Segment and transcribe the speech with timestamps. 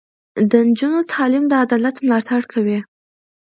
[0.51, 2.79] د نجونو تعلیم د عدالت ملاتړ کوي.